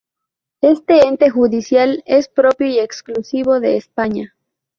Este 0.61 1.07
ente 1.07 1.29
judicial 1.29 2.01
es 2.07 2.27
propio 2.27 2.65
y 2.65 2.79
exclusivo 2.79 3.59
de 3.59 3.77
España. 3.77 4.35